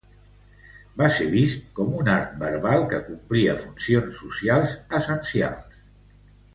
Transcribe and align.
Va 1.01 1.09
ser 1.17 1.27
vist 1.33 1.67
com 1.81 1.91
un 1.99 2.09
art 2.15 2.33
verbal 2.45 2.87
que 2.95 3.03
complia 3.13 3.57
funcions 3.67 4.19
socials 4.25 4.79
essencials. 5.03 5.83